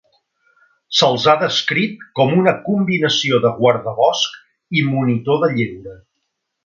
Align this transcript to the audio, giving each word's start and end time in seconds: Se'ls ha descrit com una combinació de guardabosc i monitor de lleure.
Se'ls 0.99 1.25
ha 1.25 1.35
descrit 1.41 2.01
com 2.19 2.33
una 2.37 2.53
combinació 2.69 3.41
de 3.47 3.51
guardabosc 3.59 4.41
i 4.81 4.85
monitor 4.95 5.43
de 5.45 5.51
lleure. 5.61 5.95